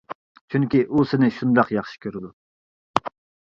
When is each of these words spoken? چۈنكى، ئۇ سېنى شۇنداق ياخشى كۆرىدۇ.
چۈنكى، 0.53 0.81
ئۇ 0.87 1.03
سېنى 1.11 1.31
شۇنداق 1.37 1.71
ياخشى 1.77 2.03
كۆرىدۇ. 2.09 2.35